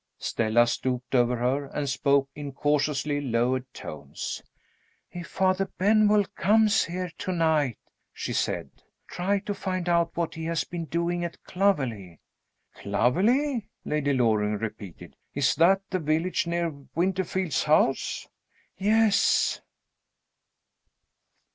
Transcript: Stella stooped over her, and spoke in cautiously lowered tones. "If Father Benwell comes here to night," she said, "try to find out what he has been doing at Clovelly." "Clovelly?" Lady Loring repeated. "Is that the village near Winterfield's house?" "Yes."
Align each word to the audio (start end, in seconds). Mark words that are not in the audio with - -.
Stella 0.17 0.65
stooped 0.65 1.13
over 1.13 1.35
her, 1.37 1.65
and 1.67 1.87
spoke 1.87 2.27
in 2.33 2.53
cautiously 2.53 3.21
lowered 3.21 3.71
tones. 3.71 4.41
"If 5.11 5.27
Father 5.27 5.69
Benwell 5.77 6.25
comes 6.35 6.85
here 6.85 7.11
to 7.19 7.31
night," 7.31 7.77
she 8.11 8.33
said, 8.33 8.71
"try 9.07 9.37
to 9.41 9.53
find 9.53 9.87
out 9.87 10.17
what 10.17 10.33
he 10.33 10.45
has 10.45 10.63
been 10.63 10.85
doing 10.85 11.23
at 11.23 11.43
Clovelly." 11.43 12.19
"Clovelly?" 12.73 13.67
Lady 13.85 14.13
Loring 14.13 14.57
repeated. 14.57 15.15
"Is 15.35 15.53
that 15.57 15.83
the 15.91 15.99
village 15.99 16.47
near 16.47 16.71
Winterfield's 16.95 17.65
house?" 17.65 18.27
"Yes." 18.79 19.61